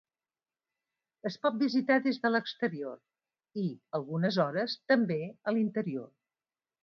[1.29, 3.67] Es pot visitar des de l'exterior i,
[3.99, 5.19] algunes hores, també
[5.51, 6.09] a l'interior.